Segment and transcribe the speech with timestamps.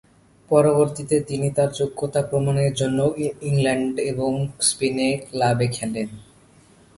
[0.51, 2.99] পরবর্তীতে তিনি তার যোগ্যতা প্রমাণের জন্য
[3.41, 4.31] ইংল্যান্ড এবং
[4.61, 6.09] স্পেনে ক্লাবে খেলেন।